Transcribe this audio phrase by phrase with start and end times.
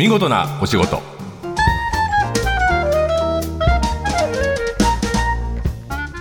[0.00, 1.02] 見事なお仕事。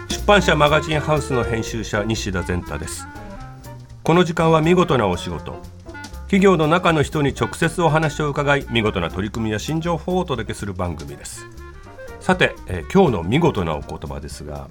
[0.10, 3.08] 出版社マガジンハウスの編集者西田善太です。
[4.04, 5.62] この時間は見事なお仕事。
[6.24, 11.46] 企業の中の人に直接お話を伺い見事な取り組みや新情報をお届けする番組です。
[12.20, 14.68] さて、えー今日の見事なお言葉ですが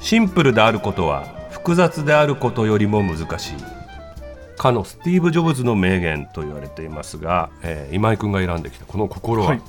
[0.00, 3.77] シンプルであることは複雑であることよりも難しい。
[4.58, 9.62] かのスティーブ・ジョブズの名言と言われていますが、えー今井君が選んできたこの心は、はい、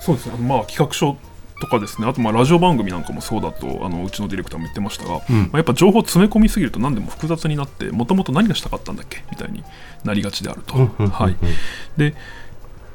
[0.00, 1.16] そうですね、まあ、企画書
[1.60, 5.20] とかですね、あとまあラジオ番組なんかもそうだと、あのうちのディレクターも言ってましたが、ま
[5.54, 9.24] あ、やっぱ情報詰め込みすぎると、何でも複雑になって、もともと何がしたかったんだっけ？
[9.30, 9.64] みたいに
[10.04, 10.76] なりがちであると。
[10.76, 11.36] はい、
[11.96, 12.14] で、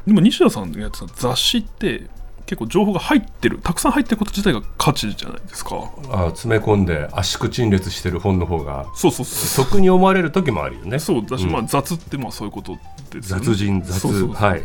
[0.08, 2.04] でも西田さんのやつは雑誌って、
[2.46, 5.90] 結構情報が入ってる、たくさん入ってること自体が価値じゃないですか。
[6.12, 8.86] あ詰め込んで圧縮陳列してる本の方が。
[8.96, 9.66] そうそうそう。
[9.66, 11.00] 得に思われる時もあるよね。
[11.00, 11.52] そうだし、うん。
[11.52, 12.78] まあ、雑ってまあそういうこと
[13.12, 13.46] ですよね。
[13.46, 14.30] 雑人雑そうそうそう。
[14.34, 14.64] はい。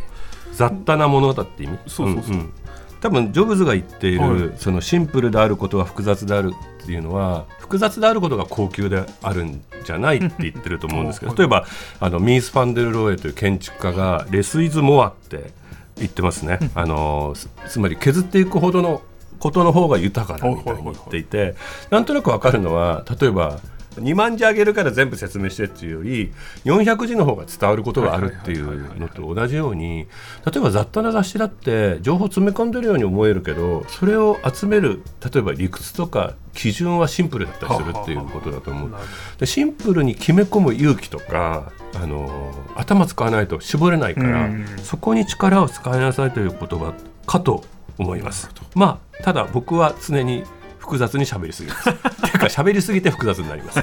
[0.54, 1.78] 雑多なものだって意味。
[1.86, 2.36] そうそうそう。
[2.36, 2.52] ん
[3.00, 4.58] 多分ジョブズが言っている、はい。
[4.58, 11.38] そのシンプルであることは複雑であるっていうのは複雑であることが高級であるんじゃないって言ってると思うんですけどはい。
[11.38, 11.66] 例えば
[12.00, 15.52] あのミース・ファンデル・ローエという建築家がレス・イズ・モアって
[15.98, 16.58] 言ってますね。
[16.74, 17.34] あの
[17.68, 19.02] つまり削っていくほどの
[19.38, 21.54] ことの方が豊かだみたいに言っていて
[21.90, 23.60] なんとなく分かるのは例えば
[24.00, 26.32] 2万字あげるから全部説明してっていうより
[26.64, 30.06] 400字の方が伝わることがあるっていうのと同じように
[30.44, 38.92] 例えば雑多な雑誌だって情報詰め込んでるように思えるけどそれを集める例えば理屈とか基準はシンプルだったりするっていうことだと思う。
[39.38, 44.66] でシンプルに決め込む勇気とかあの頭使わないと絞れないからうん。
[44.82, 46.94] そこに力を使いなさいという言葉
[47.26, 47.64] かと
[47.98, 48.50] 思います。
[48.74, 50.44] まあただ僕は常に
[50.88, 51.90] 複雑に喋りすぎます。
[51.90, 53.82] っ ていうか喋りすぎて複雑になります。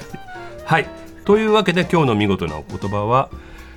[0.66, 0.88] はい。
[1.24, 3.30] というわけで今日の見事なお言葉は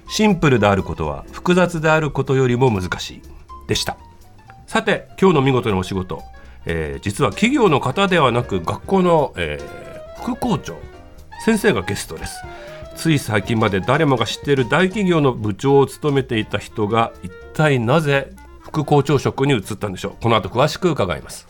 [0.08, 3.22] シンプルであることは複雑であることよりも難しい
[3.68, 3.96] でした。
[4.66, 6.22] さて今日の見事なお仕事、
[6.64, 9.88] えー実は企業の方ではなく学校の、えー
[10.22, 10.76] 副校長
[11.44, 12.42] 先生がゲストです。
[12.96, 20.12] つい最近まで誰もが知っている大企業の部長を務めていた人が一体なぜ副校長職に移ったんでしょう。
[20.20, 21.47] この後詳しく伺います。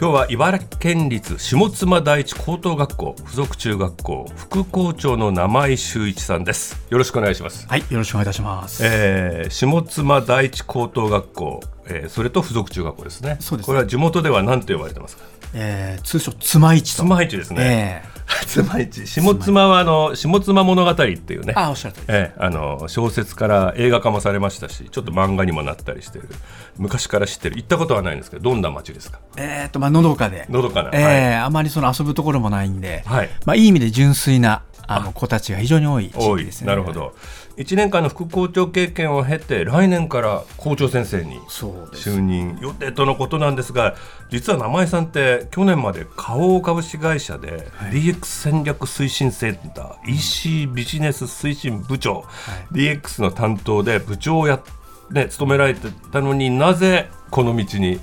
[0.00, 8.82] 今日は茨城県立下妻第一高等学校附属中学校副校長の名井修一さんですよろしくお願いしますはい、よろしくお願いいたします。
[8.82, 13.36] えー下妻第一高等学校、えーそれと附属中学校ですね。
[13.40, 15.24] そうですねこれは地元では何と呼ばれてますか？
[15.52, 17.02] えー通称妻市と。
[17.02, 18.02] 妻市ですね。
[18.06, 18.09] え
[18.46, 19.06] 妻市。
[19.06, 21.60] 下妻はあの下妻物語っていうねー。
[21.60, 21.92] あ、おっしゃ。
[22.08, 26.28] えーあの小説から映画化もされましたしちょっと漫画にもなったりしてる
[26.78, 29.18] 昔から知ってる行ったことはないんですけどどんな街ですか？
[29.36, 30.46] えーっと、まあ、のどかで。
[30.48, 34.62] のどかな、えーあまりその遊ぶところもないんで、はいまあ、いい意味で純粋な
[34.92, 36.66] あの子たちが非常に多い地域ですね。
[36.66, 36.92] なるほ。
[36.92, 37.14] ど
[37.56, 41.38] 1年間の副校長経験を経て来年から校長先生に。
[41.92, 43.94] 就任予定とのことなんですが
[44.30, 52.24] 実は名前さんって去年まで花王株式会社で DX 戦略推進センター、EC ビジネス推進部長、
[52.72, 54.60] DX の担当で部長をや、
[55.10, 58.00] ね、務められてたのになぜこの道に、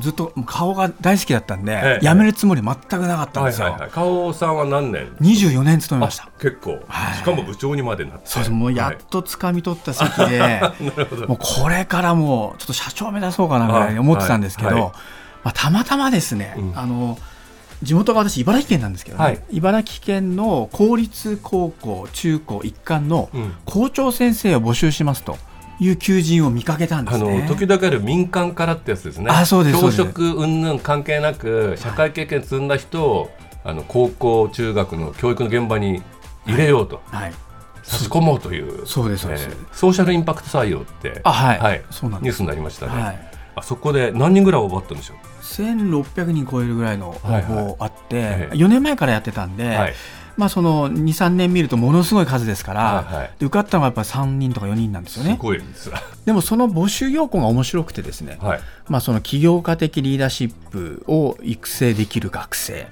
[0.00, 2.04] ずっと顔が大好きだったんで、ええ。
[2.04, 3.76] 辞めるつもり全くなかったんですよ。
[3.90, 6.24] 花王さんは何年？24年勤めました。
[6.24, 6.30] あ。
[6.40, 7.16] 結構、はい。
[7.16, 8.22] しかも部長にまでなって。
[8.24, 8.50] そうです。
[8.50, 10.60] もうやっと掴み取った席で、
[11.28, 14.92] もうこれからもうちょっと社長目指そうかなぐらいに思ってたんですけど、
[15.44, 16.72] まあ、たまたまですね、うん。
[16.78, 17.18] あの
[17.82, 19.18] 地元が私茨城県なんですけど
[19.50, 23.54] 茨城県の公立高校中高一貫のうん。
[23.64, 25.36] 校長先生を募集しますと
[25.80, 27.42] いう求人を見かけたんであすね。
[27.42, 29.30] の時々ある民間からってやつですね。
[29.30, 33.30] あそうです教職云々関係なく社会経験積んだ人を、
[33.64, 36.02] あの高校中学の教育の現場に
[36.46, 37.32] 入れようと、はい、
[37.82, 38.86] 差し込もうという。
[38.86, 41.20] そうですえーソーシャルインパクト採用って。
[41.24, 41.82] あはい。
[41.90, 43.02] そうなんニュースになりましたね。
[43.02, 43.30] はい。
[43.56, 48.54] あそこで何人ぐらい応募あったんでしょ1600人超えるぐらいの応募あって、ええ。
[48.54, 49.68] 4年前からやってたんで、う。
[49.68, 49.94] はい
[50.36, 55.38] まあ、その23年見るとものすごい数ですから、はいはいで受かったのがやっぱり3人とか4人なんですよすね。
[55.40, 55.90] ごいです。
[56.24, 58.60] でもその募集要項が面白くてですね、はい。
[58.88, 62.86] まあ、その起業家的リーダーシップを育成できる学生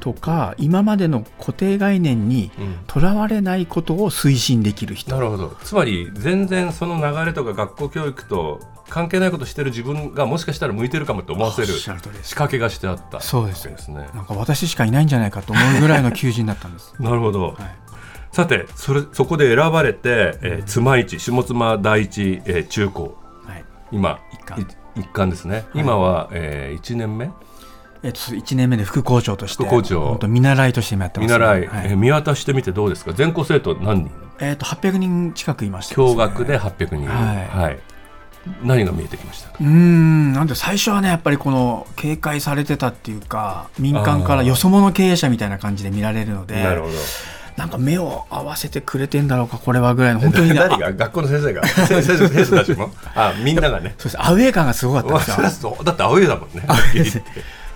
[0.00, 8.60] とか今までの固定概念にうんとらわれないことを推進できる人なるほどつまり全然その流れとか学校教育と
[8.92, 13.66] 関係ないことしてる自分がもしかしたら向いてるかもって思わせる仕掛けがしてあったそうです。
[13.66, 14.06] ですね。
[14.14, 16.94] なんか私しかいないんじゃないかと思うぐらいの求人だったんです。
[17.00, 17.54] なるほど、はい。
[18.32, 23.16] さてそれそこで選ばれて、えー、妻市下妻第一、えー中高。
[23.46, 23.64] はい。
[23.92, 24.60] 今一貫。
[24.60, 24.66] い
[25.00, 27.30] 一貫ですね、今は、えー、1年目？
[28.02, 30.18] えっと、1年目で副校長として副校長。
[30.28, 31.92] 見習いとして今やってます、見習い、はい。
[31.92, 33.14] え見渡してみてどうですか？
[33.14, 34.10] 全校生徒何人？
[34.40, 37.91] えっと800人近くいましたね、共学で800人、はい
[38.62, 39.56] 何が見えてきましたか？
[39.60, 46.94] うーんなんで最初はねやっぱりこの警戒されてたっていうか民間からよそ者経営者みたいな感じで見られるのでなるほど。
[47.56, 51.66] なんか目を合わせてくれてんだろうかこれはぐらいの本当にね誰あが学校の先生が？
[51.66, 52.90] 先生の先生たちも？
[53.14, 53.94] あみんながね。
[53.98, 55.76] そうですアウェー感がすごかったですよ。
[55.84, 56.64] だってアウェーだもんね。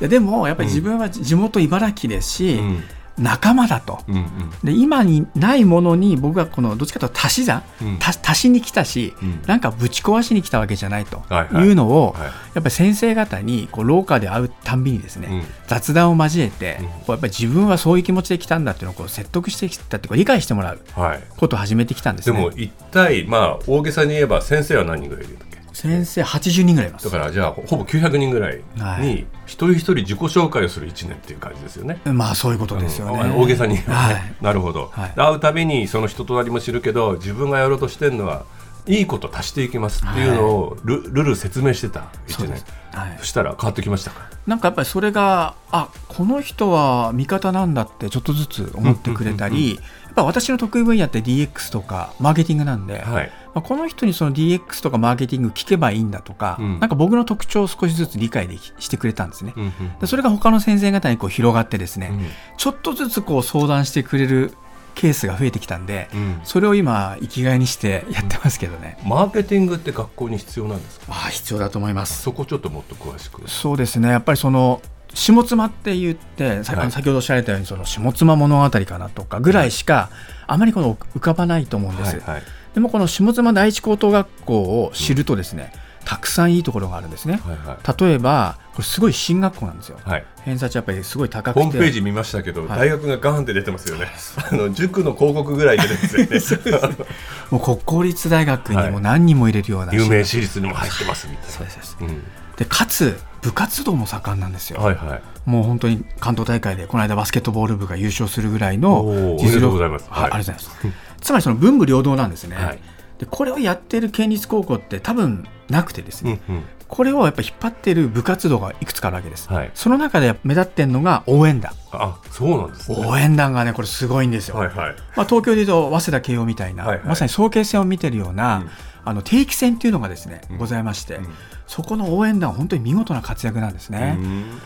[0.09, 2.83] でもやっぱり自分は地元茨城ですし、うん
[3.19, 4.01] 仲間だと。
[4.09, 4.25] うんうん。
[4.63, 7.99] で今にないものに僕はこのどっちかというと足し算、うん。
[8.01, 9.43] 足足しに来たし、うん。
[9.47, 11.23] なんかぶち壊しに来たわけじゃないと。
[11.29, 11.67] はいはい。
[11.67, 12.23] いうのを、はい。
[12.25, 15.43] やっぱり先生方にこう廊下で会うたんびにですね、うん。
[15.67, 16.87] 雑談を交えて、うん。
[16.87, 21.23] こうやっぱり自分はそういう気持ちで来たんだっていうのをこう説得してきたっていうか理解してもらうはい。
[21.37, 22.37] ことを始めてきたんですね。
[22.37, 27.05] でも一体まあ大げさに言えば先生は何人ぐらいいるんだっけ先生80人ぐらいいます。
[27.05, 29.07] だからじゃあほぼ900人ぐらいはい。
[29.07, 32.01] に一人一人自己紹介をする1年っていう感じですよね。
[32.07, 33.21] まあそういうことですよね。
[33.21, 33.41] うん。
[33.43, 33.75] 大げさに。
[33.75, 34.23] ね、はい。
[34.41, 35.13] なるほど、はい。
[35.15, 38.45] 会うたびにその人となりも知るけど自分がやろうとしてるのは
[38.87, 42.63] いいこと足していきますっていうのをル,、ルル説明してた1年。
[42.95, 43.17] はい。
[43.19, 44.31] そしたら変わってきましたか？
[44.47, 49.81] なんかやっぱりそれがあこの人は味方なんだってちょっとずつ思ってくれたりや
[50.13, 56.79] っぱ私の得意分野って DX とかマーケティングなんで、はいまあ、この人にその DX とかマーケティング聞けばいいんだとか、うん。
[56.79, 59.55] なんか僕の特徴を少しずつ理解できしてくれたんですね。
[59.57, 62.27] うんうんでそれが他の先生方にこう広がってですね、うん。
[62.59, 64.53] ちょっとずつこう相談してくれる
[64.95, 66.41] ケースが増えてきたんで、うん。
[66.45, 71.07] それを今生きがいにしてやってますけどね、マーケティングって学校に必要なんですか？
[71.09, 72.21] ああ必要だと思います。
[72.21, 73.49] そこちょっともっと詳しく。
[73.49, 74.11] そうですね。
[74.11, 74.83] やっぱりその
[75.15, 80.11] 下妻って言って、先ほどおっしゃられたようにその下妻物語かなとかぐらいしか
[80.47, 82.43] あまりこの浮かばないと思うんです、はいはい
[82.77, 85.73] でもこの下妻第一高等学校を知るとですね、
[86.05, 87.41] たくさんいいところがあるんですね。
[87.43, 88.03] はいはい。
[88.07, 89.99] 例えばこれすごい進学校なんですよ。
[90.05, 91.65] はい、偏差値やっぱりすごい高くて。
[91.65, 92.79] ホームページ見ましたけど、はい。
[92.81, 94.09] 大学がガーンって出てますよね。
[94.37, 96.97] あの塾の広告ぐらい出てますよね。
[97.51, 101.97] もう国公立大学にも何人も入れるような、有名私立にも入ってますみたいそうですそうです。
[102.03, 102.07] な。
[102.09, 102.23] うん。
[102.59, 105.23] でかつ部活動も盛んなんですよ、はいはい。
[105.49, 110.07] もう本当に関東大会でこの間バスケットボール部が優勝するぐらいのおーおめでとうございます。
[110.11, 110.23] はい。
[110.25, 111.06] はいありがとうございます。
[111.21, 112.57] つまりその文武両道なんですね。
[112.57, 112.79] はい
[113.19, 119.53] でこれをやってる県立高校って多分なくてですね、うんうんこれをやっぱ引っ張ってる部活動がいくつかあるわけです。
[119.53, 119.71] はい。
[119.75, 121.73] その中で目立ってんのが応援団。
[121.91, 123.05] あ、そうなんですね。
[123.05, 124.57] 応援団がねこれすごいんですよ。
[124.57, 124.95] はいはい。
[125.17, 128.71] まあ、東京でいうと早稲田慶応みたいな、はいはいまさに早慶戦を見てるような、うん
[129.05, 131.29] あの定期戦っていうのがですね、うんございまして、うん
[131.67, 134.17] そこの応援団は本当に見事な活躍なんですね。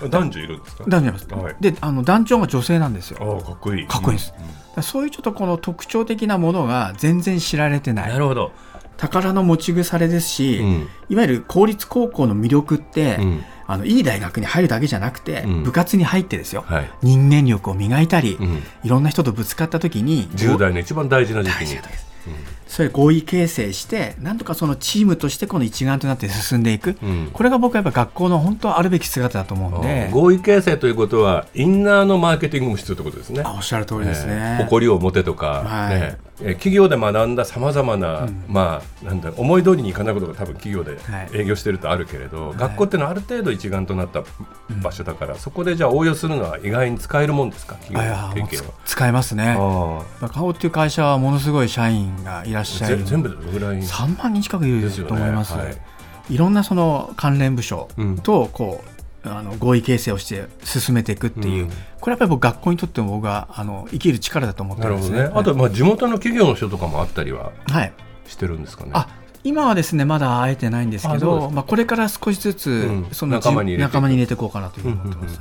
[0.03, 0.11] うん。
[0.11, 0.85] 男女いるんですか？
[0.87, 1.27] 団長います。
[1.29, 1.57] はい。
[1.61, 3.19] であの団長が女性なんですよ。
[3.21, 3.87] ああ、かっこいい。
[3.87, 4.35] かっこいいです。
[4.77, 4.83] うん。
[4.83, 8.09] そういうちょっとこの特徴的なものが全然知られてない。
[8.11, 8.53] なるほど。
[8.97, 10.89] 宝の持ち腐れですし、うん。
[11.09, 13.45] いわゆる公立高校の魅力って、うん。
[13.67, 15.63] あのいい大学に入るだけじゃなくて、うん。
[15.63, 16.91] 部活に入ってですよ、はい。
[17.03, 18.63] 人間力を磨いたり、うん。
[18.85, 21.59] いろんな人とぶつかった時に10代の一番大事な時期に。
[21.61, 22.07] 大事な時です
[22.71, 33.43] それ合意形成してなんとかそのチームとしてこの一丸となって進んでいく、うんこれが僕はやっぱ学校の本当あるべき姿だと思うんで、合意形成ということはインナーのマーケティングも必要ということですね。
[33.45, 34.59] あおっしゃる通りですね。
[34.61, 44.25] えー誇りを持てとか、はいねえー企業で学んださまざまな、まあ、なんだ思い通りにいかないことが多分企業ではい営業してるとあるけれど、い学校っていうのはある程度一丸となった
[44.83, 48.01] 場所だから、そこでじゃあ応用するのは意外に使えるもんですか企業
[48.35, 48.75] 経験は。
[48.87, 49.55] 使えますね。
[49.59, 55.55] あ、顔っていう会社はものすごい社員がいらっしあゃるぜ全部でどのぐらい3万人近くいると思います。
[55.55, 55.77] はい。
[56.35, 58.19] いろんなその関連部署うん。
[58.19, 61.71] とこう、あの合意形成をして進めていくっていう、うん。
[62.01, 65.25] これやっぱり僕学校にとっても僕はあの生きる力だと思ってなるんですね。
[65.25, 65.31] ね。
[65.35, 67.93] あと、まあ、地元の企業の人とかもあったりははい、
[68.27, 68.91] してるんですかね。
[68.95, 69.09] あ
[69.43, 73.09] 今はですねまだ会えてないんですけどまあ、これから少しずつ、うん。
[73.13, 73.89] その仲間に入れていく。
[73.89, 75.41] 仲間に入れていこうかなというふうに思ってます。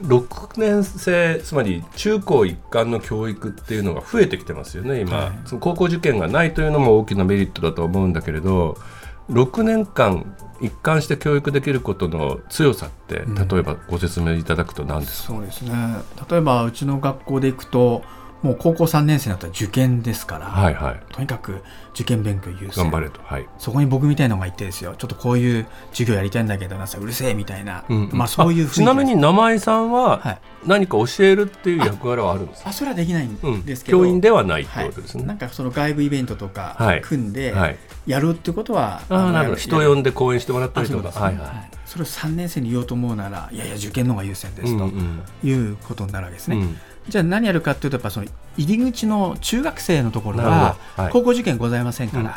[0.00, 5.32] うんはい6年生つまり中高一貫の教育っていうのが増えてきてますよね今、はい。
[5.44, 8.78] その高校受験がないというのも大きなメリットだと思うんだけれど
[9.30, 13.34] 6年間一貫して教育できることの強さってうん。
[13.48, 15.72] 例えばご説明いただくと何ですか、そうですね。
[16.30, 18.02] 例えばうちの学校で行くと
[18.42, 21.00] もう高校3年生になったら受験ですから、はいはい。
[21.12, 22.76] とにかく受験勉強優先。
[22.76, 23.20] 頑張れと。
[23.22, 24.94] はい、そこに僕みたいのがいてですよ。
[24.96, 30.38] ちょっとこういう授業やりたいんだけどなんかうるせえみたいな、うんまあそういうちなみに名前さんははい。
[30.66, 37.00] 何か教えるっていう役割はあるんですか、あそれはできないんうん、ですけど、教員ではないってはいことですね、なんかその外部イベントとかはい。
[37.00, 37.76] 組んではい。
[38.06, 39.60] やるってことは、ああなるほど。
[39.60, 41.18] 人よ呼んで講演してもらったありとそうです。
[41.18, 41.56] ねはかはい。
[41.56, 41.70] はい。
[41.72, 45.48] いそれを3年生に言おうと思うならいやいや受験の方が優先ですとうんうん。
[45.48, 46.76] いうことになるわけですね、うん
[47.08, 50.76] じゃあ何やるかっていうとやっぱその入り口の中学生のところは
[51.10, 52.36] 高校受験ございませんから、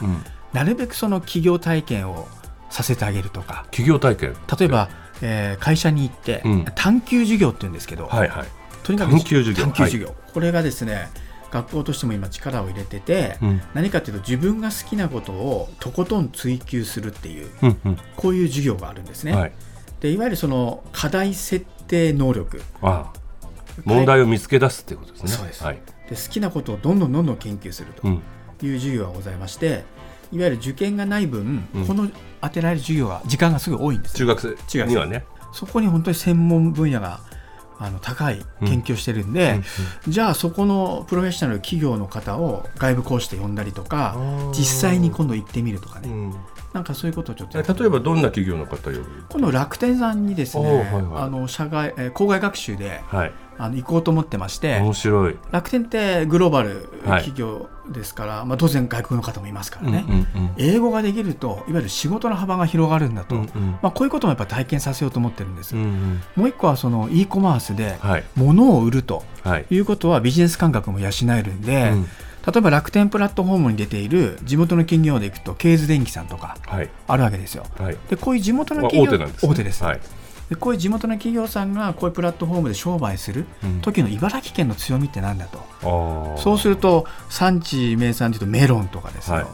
[0.53, 2.27] なるべくその企業体験を
[2.69, 3.65] させてあげるとか。
[3.71, 4.35] 企業体験。
[4.59, 4.89] 例えば
[5.21, 6.65] えー会社に行って、うん。
[6.75, 8.47] 探究授業って言うんですけど、はいはい。
[8.83, 9.65] とにかく探究授業。
[9.65, 10.15] 探究授業。
[10.33, 11.09] これがですね
[11.51, 13.61] 学校としても今力を入れてて、うん。
[13.73, 17.97] 何かというと自分が好きなことをとことん追求するっていううんうん。
[18.15, 19.35] こういう授業があるんですね。
[19.35, 19.51] はい。
[19.99, 22.61] でいわゆるその課題設定能力。
[22.81, 23.20] ああ
[23.85, 25.29] 問題を見つけ出すっていうことですね。
[25.29, 25.63] そうです。
[25.63, 25.81] はい。
[26.09, 28.21] で好きなことをどんどんどんどん研究するとうん
[28.63, 29.83] いう授業がございまして
[30.31, 31.87] いわゆる受験がない分、うん。
[31.87, 32.09] この
[32.41, 34.27] 当てられる授業が時間がすごい多いんですよ。
[34.35, 35.25] 中学生にはね。
[35.53, 37.19] そこに本当に専門分野が
[37.77, 39.61] あの高い研究をしてるんで、
[40.07, 44.15] じゃあそこのプロフェッショナル企業の方を外部講師で呼んだりとか
[44.53, 46.35] 実際に今度行ってみるとかね、うん
[46.73, 47.59] なんかそういうことをちょっと。
[47.59, 51.23] え例えばどんな企業の方呼ぶ今度楽天さんにですね、はいはい。
[51.23, 53.31] あの社外、えー校外学習ではい。
[53.57, 55.37] あの行こうと思ってまして、面白い。
[55.51, 63.71] 楽天ってグローバルはい企業ですから、まあ、当然外国の方もいますからね、うんうん英語ができるといわゆる仕事の幅が広がるんだと、うんうん。
[63.81, 66.21] まあ、こういうこともやっぱ体験させようと思ってるんです、うんうん。
[66.35, 68.23] もう一個はその e コマースではい。
[68.35, 69.65] 物を売るとはい。
[69.69, 72.07] いうことはビジネス感覚も養えるんで、うん
[72.45, 76.89] 例えば楽天プラットフォームに出ている地元の企業でいくとケーズ電機さんとかはい。
[77.07, 77.65] あるわけですよ。
[77.77, 77.97] はい。
[78.09, 79.51] でこういう地元のあ企業大手なんですね。
[79.51, 79.83] 大手です。
[79.83, 79.99] はい。
[80.49, 83.81] でこういう地元の企業さんがこういうプラットフォームで商売するうん。
[83.81, 86.37] 時の茨城県の強みってなんだと、あー。
[86.37, 89.45] そうすると産地名産でいうとメロンとかですよ、はい。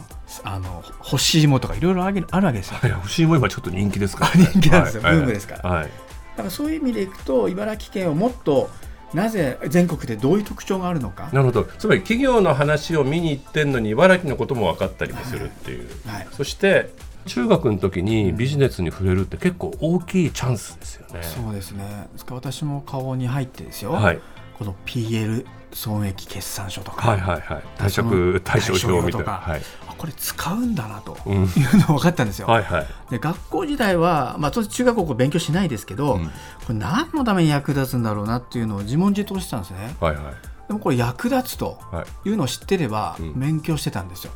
[0.44, 2.78] あの干し芋とかいろいろあるわけですよ。
[2.80, 2.90] はい。
[2.90, 4.48] 欲しいも今ちょっと人気ですからね。
[4.52, 5.02] 人気なんですよ。
[5.02, 5.14] はい。
[5.16, 5.70] ブームですから。
[5.70, 5.84] はい。
[5.84, 5.90] だ
[6.38, 8.70] からそういう意味でいくと茨城県をもっと
[9.14, 11.64] なぜ全国でどういう特徴があるのか、なるほど。
[11.78, 16.90] つまり企業の話を見に行ってんのに茨城のことも分かったりもするっていう、はい、そして
[17.26, 22.08] 中学の時にビジネスに触れるって結構大きいチャンスですよね、そうですね。
[22.12, 24.20] ですから私も顔に入ってですよ、はい、
[24.58, 27.62] この PL 損益決算書とか、はいはいはい。
[27.78, 29.32] 退その職対象表みたいな。
[29.34, 31.44] はい、あこれ使うんだなとうん、いう
[31.78, 32.46] の分かったんですよ。
[32.46, 32.86] はいはい。
[33.10, 36.26] で学校時代は、まあ、当然中学校勉強しないですけど、うん。
[36.26, 36.32] こ
[36.70, 39.96] れ何のために役立つんだろうなっていうのを自問自答してたんですね。
[40.00, 40.24] はいはい。
[40.68, 42.28] でもこれ役立つとはい。
[42.28, 43.38] いうのを知ってればうん。
[43.38, 44.32] 勉強してたんですよ。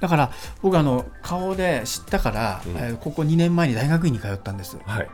[0.00, 0.30] だから
[0.62, 2.76] 僕あの顔で知ったから、うん。
[2.76, 4.78] えーここ2年前に大学院に通ったんです。
[4.84, 5.08] はい、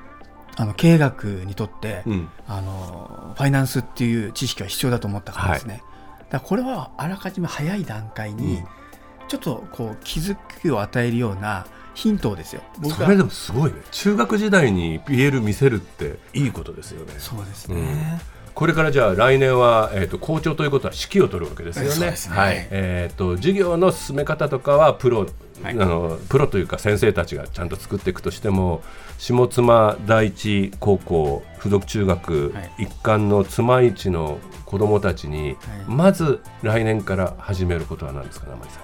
[0.56, 5.82] あの経営学にとって、うん、あのファイナンスっていう知識は必要だと思ったからですね。
[6.30, 8.64] だからこれはあらかじめ早い段階に、うん
[9.28, 12.62] ちょっとこう気づきを与えるようなヒントをですよ。
[12.96, 13.78] それでもすごいね。
[13.90, 17.14] 中学時代に PL 見せるっていいことですよね。
[17.18, 18.20] そうですね。
[18.54, 22.10] これからじゃあ来年は、えー、と校長ということは指揮を取るわけですよね。
[22.10, 22.16] ね。
[22.28, 22.68] はい。
[22.70, 25.28] えー、と授業の進め方とかはプロ、はい。
[25.70, 28.82] あのプロというか先生たちがちゃんと作っていくとしても
[29.18, 32.84] 下妻第一高校附属中学はい。
[32.84, 38.80] 一貫の妻市の子どもたちに、まず来年から始めることは何ですか生井さ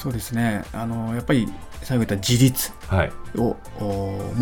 [0.00, 0.64] そうですね。
[0.72, 1.46] あのやっぱり
[1.82, 2.74] 最後言った自立ん。
[2.88, 3.56] はい、持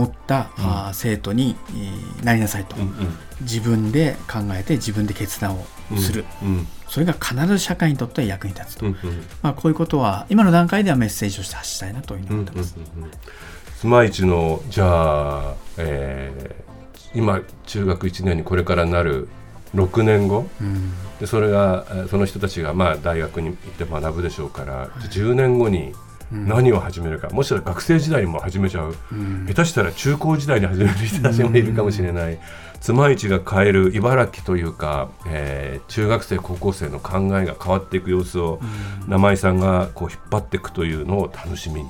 [0.04, 2.94] った、あー生徒に、えーなりなさいと、うん
[3.40, 8.98] 自分で考えて自分で決断をうんする、うんそれが必ず社会にとっては役に立つと、うんうん。
[9.42, 13.78] まあ、こういうことは今の段階ではメッセージとして発したいなというふうにうんうんうん思ってます。
[13.80, 16.68] 妻市のじゃあ、えー
[17.14, 19.28] 今中学1年にこれからなる
[19.74, 20.46] 6年後。
[20.60, 20.92] うん。
[21.20, 25.92] でそれがえーその人たちがまあ大学に行って学ぶでしょうから、10年後に
[26.30, 29.46] 何を始めるか、もしかしたら学生時代にも始めちゃう、うん。
[29.46, 32.38] 下手したら中高時代に始める人たちもいるかもしれない、
[32.80, 38.60] 妻市が変える茨城というか、えー中学生高校生の考えが変わっていく様子を、
[39.06, 41.88] 生井さんがこう引っ張っていくというのを楽しみに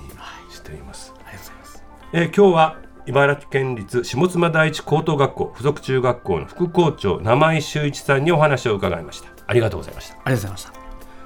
[0.51, 1.13] しています。
[1.27, 1.85] ありがとうございます。
[2.13, 2.77] えー今日は
[3.09, 9.31] 茨城県立下妻第一高等学校附属中学校の副校長生井修一さんにお話を伺いました。
[9.47, 10.17] ありがとうございました。
[10.17, 10.73] ありがとうございました。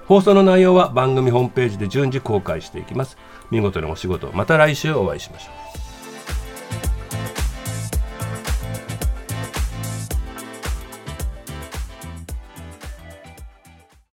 [0.06, 3.18] 放送の内容は番組ホームページで順次公開していきます。
[3.50, 5.91] 見事なお仕事また来週お会いしましょう